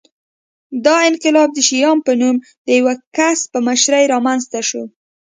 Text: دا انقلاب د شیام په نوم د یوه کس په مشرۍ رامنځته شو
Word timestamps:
دا 0.85 0.95
انقلاب 1.09 1.49
د 1.53 1.59
شیام 1.69 1.97
په 2.07 2.13
نوم 2.19 2.35
د 2.65 2.67
یوه 2.79 2.93
کس 3.17 3.39
په 3.51 3.59
مشرۍ 3.67 4.03
رامنځته 4.13 4.59
شو 4.69 4.83